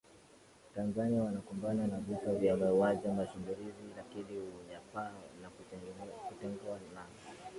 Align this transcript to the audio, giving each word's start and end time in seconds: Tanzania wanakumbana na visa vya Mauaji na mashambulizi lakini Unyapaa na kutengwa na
Tanzania 0.75 1.21
wanakumbana 1.23 1.87
na 1.87 1.97
visa 1.97 2.33
vya 2.33 2.57
Mauaji 2.57 3.07
na 3.07 3.13
mashambulizi 3.13 3.83
lakini 3.97 4.39
Unyapaa 4.39 5.11
na 5.41 5.49
kutengwa 6.29 6.79
na 6.95 7.05